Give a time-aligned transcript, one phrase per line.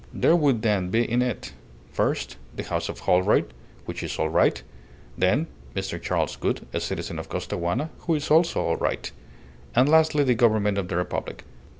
[0.11, 1.53] There would then be in it:
[1.91, 3.53] first, the house of Holroyd,
[3.85, 4.63] which is all right;
[5.15, 6.01] then, Mr.
[6.01, 9.11] Charles Gould, a citizen of Costaguana, who is also all right;
[9.75, 11.43] and, lastly, the Government of the Republic.